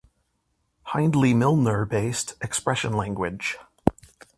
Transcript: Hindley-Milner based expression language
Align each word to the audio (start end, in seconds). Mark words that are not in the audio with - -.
Hindley-Milner 0.95 1.85
based 1.85 2.33
expression 2.41 2.93
language 2.93 3.59